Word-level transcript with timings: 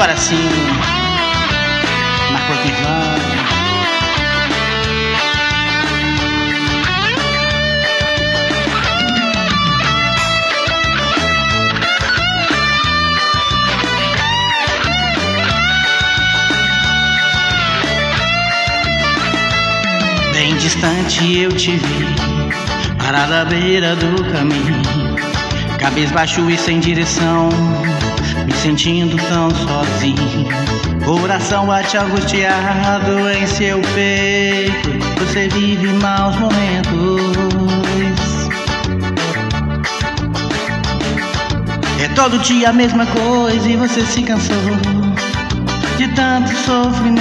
Agora 0.00 0.16
sim, 0.16 0.48
Marcos 2.32 2.56
Nirvana. 2.64 3.18
Bem 20.32 20.56
distante 20.56 21.40
eu 21.40 21.52
te 21.52 21.72
vi, 21.72 22.96
parada 22.96 23.42
à 23.42 23.44
beira 23.44 23.94
do 23.94 24.24
caminho, 24.32 24.80
cabisbaixo 25.78 26.48
e 26.48 26.56
sem 26.56 26.80
direção, 26.80 27.50
me 28.50 28.56
sentindo 28.56 29.16
tão 29.28 29.50
sozinho. 29.50 30.48
Coração 31.04 31.66
bate 31.66 31.96
angustiado 31.96 33.30
em 33.30 33.46
seu 33.46 33.80
peito, 33.94 34.90
você 35.18 35.48
vive 35.48 35.88
maus 35.94 36.36
momentos. 36.36 36.90
É 42.02 42.08
todo 42.14 42.38
dia 42.38 42.70
a 42.70 42.72
mesma 42.72 43.06
coisa 43.06 43.68
e 43.68 43.76
você 43.76 44.04
se 44.04 44.22
cansou 44.22 44.56
de 45.96 46.08
tanto 46.08 46.50
sofrimento. 46.56 47.20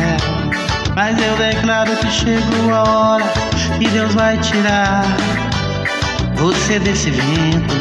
É, 0.00 0.16
mas 0.94 1.16
eu 1.20 1.36
declaro 1.36 1.96
que 1.96 2.10
chegou 2.10 2.74
a 2.74 2.82
hora 2.82 3.32
e 3.80 3.88
Deus 3.88 4.14
vai 4.14 4.36
tirar 4.38 5.47
você 6.38 6.78
desse 6.78 7.10
vento. 7.10 7.74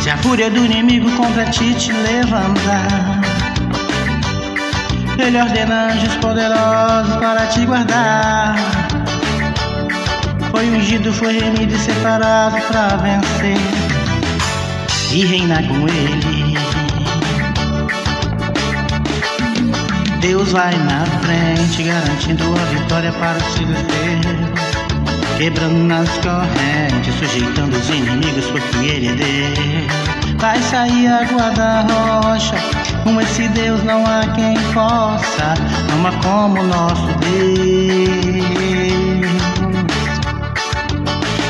Se 0.00 0.10
a 0.10 0.16
fúria 0.16 0.50
do 0.50 0.64
inimigo 0.64 1.10
contra 1.16 1.44
ti 1.46 1.74
te 1.74 1.92
levantar, 1.92 3.20
Ele 5.18 5.40
ordena 5.40 5.92
anjos 5.92 6.14
poderosos 6.16 7.16
para 7.16 7.46
te 7.46 7.64
guardar. 7.64 8.56
Foi 10.50 10.68
ungido, 10.68 11.12
foi 11.12 11.38
remido 11.38 11.74
e 11.74 11.78
separado 11.78 12.60
para 12.68 12.96
vencer 12.96 13.56
e 15.12 15.24
reinar 15.24 15.62
com 15.68 15.88
Ele. 15.88 16.81
Deus 20.22 20.52
vai 20.52 20.72
na 20.78 21.04
frente, 21.20 21.82
garantindo 21.82 22.44
a 22.44 22.64
vitória 22.66 23.10
para 23.10 23.38
os 23.38 23.58
filhos 23.58 23.82
dele. 23.82 24.52
Quebrando 25.36 25.92
as 25.92 26.08
correntes, 26.18 27.12
sujeitando 27.16 27.76
os 27.76 27.88
inimigos, 27.90 28.46
porque 28.46 28.86
Ele 28.86 29.08
é 29.08 29.14
Deus. 29.16 30.38
Vai 30.38 30.62
sair 30.62 31.08
a 31.08 31.24
guarda 31.24 31.84
rocha, 32.22 32.54
com 33.02 33.20
esse 33.20 33.48
Deus 33.48 33.82
não 33.82 34.06
há 34.06 34.24
quem 34.36 34.54
possa, 34.72 35.54
há 35.54 36.22
como 36.24 36.60
o 36.60 36.66
nosso 36.68 37.08
Deus. 37.18 38.42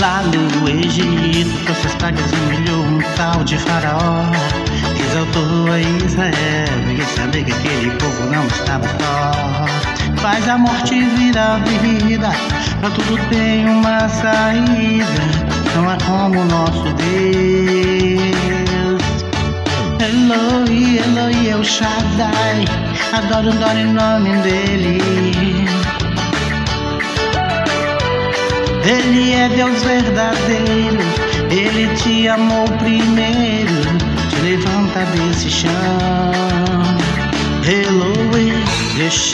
Lá 0.00 0.22
no 0.22 0.68
Egito, 0.68 1.66
com 1.66 1.74
suas 1.74 1.94
pragas 1.94 2.32
humilhou 2.32 2.82
um 2.82 2.98
tal 3.16 3.44
de 3.44 3.56
faraó 3.58 4.65
Exaltou 5.16 5.72
a 5.72 5.80
Israel, 5.80 6.76
ninguém 6.86 7.06
sabia 7.16 7.42
que 7.42 7.50
aquele 7.50 7.90
povo 7.92 8.26
não 8.26 8.46
estava 8.48 8.86
só. 8.86 9.64
Faz 10.20 10.46
a 10.46 10.58
morte 10.58 11.02
virar 11.16 11.58
vida, 11.80 12.30
pra 12.80 12.90
tudo 12.90 13.16
tem 13.30 13.66
uma 13.66 14.06
saída 14.10 15.06
Não 15.74 15.88
há 15.88 15.96
como 16.04 16.38
o 16.38 16.44
nosso 16.44 16.92
Deus. 16.92 17.06
Eloi, 20.04 20.98
Eloi, 20.98 21.48
El 21.48 21.64
Shaddai 21.64 22.66
Adoro, 23.14 23.52
adoro 23.52 23.78
em 23.78 23.92
nome 23.94 24.36
dele. 24.42 25.00
Ele 28.84 29.32
é 29.32 29.48
Deus 29.48 29.82
verdadeiro, 29.82 31.00
Ele 31.50 31.88
te 31.96 32.28
amou 32.28 32.66
primeiro, 32.78 33.75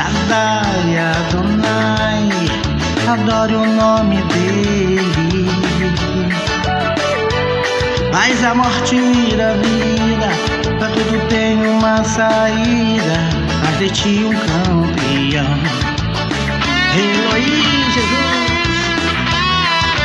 Shaddai, 0.00 0.96
Adonai, 0.96 2.30
adore 3.06 3.54
o 3.54 3.66
nome 3.66 4.22
dele. 4.32 5.46
Mas 8.10 8.42
a 8.42 8.54
morte 8.54 8.96
vira 8.96 9.56
vida, 9.56 10.30
pra 10.78 10.88
tudo 10.88 11.28
tem 11.28 11.66
uma 11.66 12.02
saída, 12.02 13.28
faz 13.62 13.78
de 13.78 13.90
ti 13.90 14.24
um 14.24 14.30
campeão. 14.30 15.58
Eloi, 16.96 17.42
Jesus. 17.92 18.40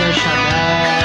El 0.00 0.12
Shaddai. 0.12 0.95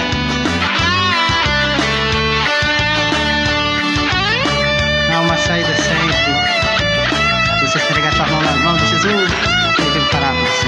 Vai 9.10 10.02
parar 10.12 10.34
por 10.34 10.46
você. 10.46 10.68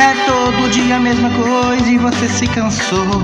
É 0.00 0.14
todo 0.26 0.70
dia 0.70 0.96
a 0.96 1.00
mesma 1.00 1.30
coisa 1.30 1.90
e 1.90 1.98
você 1.98 2.28
se 2.28 2.46
cansou 2.48 3.22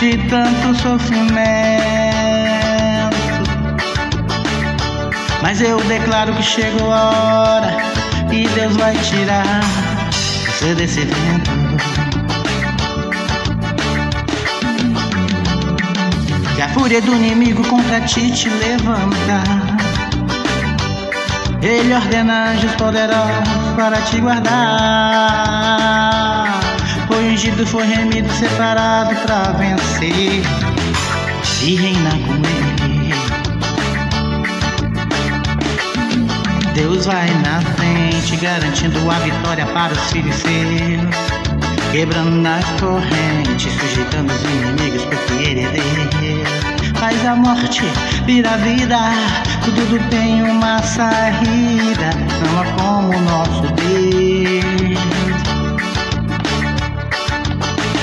de 0.00 0.18
tanto 0.28 0.74
sofrimento. 0.80 1.34
Mas 5.40 5.60
eu 5.60 5.80
declaro 5.84 6.34
que 6.34 6.42
chegou 6.42 6.92
a 6.92 7.10
hora 7.10 7.76
e 8.32 8.48
Deus 8.48 8.76
vai 8.76 8.96
tirar 8.98 9.60
você 10.46 10.74
desse 10.74 11.00
vento. 11.00 11.50
A 16.64 16.68
fúria 16.68 17.00
do 17.02 17.14
inimigo 17.14 17.62
contra 17.68 18.00
ti 18.00 18.30
te 18.30 18.48
levanta. 18.48 19.42
Ele 21.60 21.94
ordena 21.94 22.52
anjos 22.52 22.72
poderosos 22.76 23.74
para 23.76 24.00
te 24.02 24.18
guardar. 24.20 24.50
Foi 27.06 27.32
ungido, 27.32 27.66
foi 27.66 27.84
remido, 27.84 28.32
separado 28.32 29.14
para 29.26 29.52
vencer 29.52 30.42
e 31.62 31.76
reinar 31.76 32.18
com 32.26 32.34
ele. 32.34 33.14
Deus 36.74 37.04
vai 37.04 37.28
na 37.44 37.60
frente, 37.76 38.36
garantindo 38.36 39.10
a 39.10 39.18
vitória 39.18 39.66
para 39.66 39.92
os 39.92 40.10
filhos 40.10 40.36
seus. 40.36 41.44
Quebrando 41.94 42.44
as 42.48 42.64
correntes, 42.80 43.72
sujeitando 43.74 44.32
os 44.32 44.42
inimigos, 44.42 45.04
porque 45.04 45.34
Ele 45.34 45.60
é 45.60 45.68
Deus. 45.68 46.53
Faz 47.04 47.26
a 47.26 47.36
morte, 47.36 47.82
vira 48.24 48.56
vida, 48.56 48.98
tudo 49.62 50.08
tem 50.08 50.42
uma 50.42 50.80
saída, 50.80 52.10
não 52.40 52.58
há 52.58 52.64
como 52.78 53.14
o 53.14 53.20
nosso 53.20 53.60
Deus. 53.74 54.98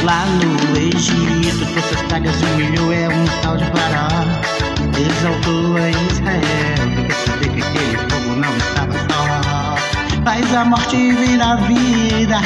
Lá 0.03 0.23
no 0.27 0.77
Egito, 0.77 1.65
forças 1.73 1.99
pragas 2.09 2.39
humilhou, 2.43 2.93
é 2.93 3.07
um 3.09 3.25
tal 3.41 3.57
de 3.57 3.65
Faraó. 3.71 4.23
Exaltou 4.95 5.77
a 5.77 5.89
Israel, 5.89 6.95
porque 6.95 7.13
saber 7.25 7.49
que 7.49 7.59
aquele 7.59 7.97
povo 8.07 8.35
não 8.35 8.55
estava 8.55 8.93
só. 8.93 9.77
Faz 10.23 10.53
a 10.53 10.63
morte 10.63 11.11
virar 11.13 11.55
vida, 11.55 12.39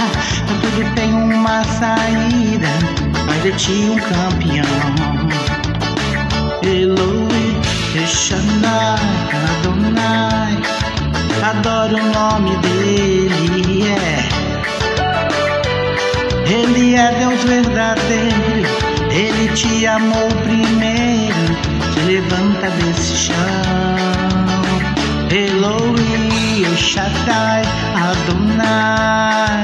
tudo 0.48 0.96
tem 0.96 1.14
uma 1.14 1.66
saída, 1.66 2.70
faz 3.28 3.44
de 3.44 3.52
ti 3.58 3.90
um 3.92 3.98
campeão. 3.98 5.55
Eloi, 6.66 7.62
Shaddai, 8.08 8.98
Adonai, 9.60 10.58
adoro 11.44 11.96
o 11.96 12.04
nome 12.12 12.58
dele, 12.58 13.88
é. 13.88 14.26
Ele 16.52 16.96
é 16.96 17.12
Deus 17.20 17.44
verdadeiro, 17.44 18.68
Ele 19.12 19.48
te 19.54 19.86
amou 19.86 20.28
primeiro, 20.44 21.56
te 21.94 22.00
levanta 22.02 22.72
desse 22.72 23.16
chão. 23.16 23.36
Eloi, 25.30 26.66
El 26.66 26.76
Shaddai, 26.76 27.62
Adonai, 27.96 29.62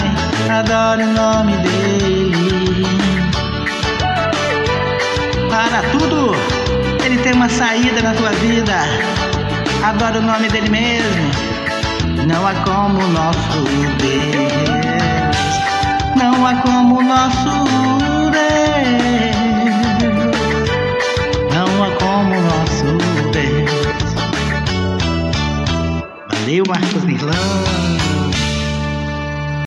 na 8.11 8.17
tua 8.17 8.31
vida. 8.31 8.75
Adora 9.83 10.19
o 10.19 10.21
nome 10.21 10.49
dele 10.49 10.69
mesmo. 10.69 11.31
Não 12.27 12.45
há 12.45 12.53
como 12.55 13.07
nosso 13.07 13.63
Deus. 13.99 14.51
Não 16.15 16.45
há 16.45 16.55
como 16.55 17.01
nosso 17.01 17.65
Deus. 18.31 19.40